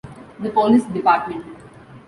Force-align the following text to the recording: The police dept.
The 0.39 0.49
police 0.49 0.81
dept. 0.85 1.31